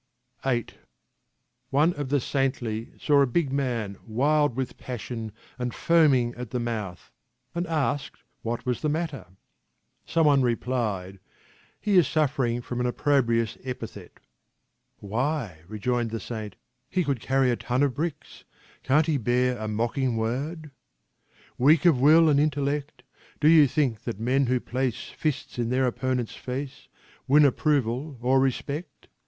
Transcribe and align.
68 0.41 0.67
TRANSLATIONS 0.67 0.85
FROM 0.89 0.89
THE 0.89 1.69
GULISTAN 1.69 1.69
VIII 1.69 1.77
One 1.77 2.01
of 2.01 2.09
the 2.09 2.19
Saintly 2.19 2.93
saw 2.99 3.21
a 3.21 3.27
big 3.27 3.53
man 3.53 3.97
wild 4.07 4.55
with 4.55 4.77
passion 4.79 5.31
and 5.59 5.75
foaming 5.75 6.33
at 6.33 6.49
the 6.49 6.59
mouth, 6.59 7.11
and 7.53 7.67
asked 7.67 8.23
what 8.41 8.65
was 8.65 8.81
the 8.81 8.89
matter. 8.89 9.27
Someone 10.03 10.41
replied:" 10.41 11.19
He 11.79 11.99
is 11.99 12.07
suffering 12.07 12.63
from 12.63 12.79
an 12.79 12.87
opprobrious 12.87 13.59
epithet."" 13.63 14.19
Why," 14.97 15.59
rejoined 15.67 16.09
the 16.09 16.19
Saint," 16.19 16.55
he 16.89 17.03
could 17.03 17.19
carry 17.21 17.51
a 17.51 17.55
ton 17.55 17.83
of 17.83 17.93
bricks; 17.93 18.43
can't 18.81 19.05
he 19.05 19.19
bear 19.19 19.55
a 19.59 19.67
mocking 19.67 20.17
word? 20.17 20.71
Weak 21.59 21.85
of 21.85 22.01
will 22.01 22.27
and 22.27 22.39
intellect 22.39 23.03
Do 23.39 23.47
you 23.47 23.67
think 23.67 24.01
that 24.05 24.19
men 24.19 24.47
who 24.47 24.59
place 24.59 25.09
Fists 25.15 25.59
in 25.59 25.69
their 25.69 25.85
opponent's 25.85 26.33
face 26.35 26.87
Win 27.27 27.45
approval 27.45 28.17
or 28.19 28.39
respect? 28.39 29.07